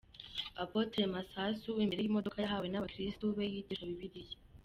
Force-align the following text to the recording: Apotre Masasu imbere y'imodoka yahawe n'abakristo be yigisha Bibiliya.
Apotre 0.63 1.01
Masasu 1.13 1.71
imbere 1.83 2.01
y'imodoka 2.01 2.37
yahawe 2.43 2.67
n'abakristo 2.69 3.23
be 3.35 3.45
yigisha 3.53 3.89
Bibiliya. 3.89 4.35